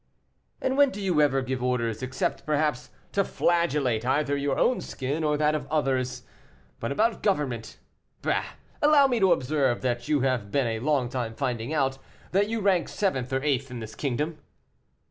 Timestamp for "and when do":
0.61-0.99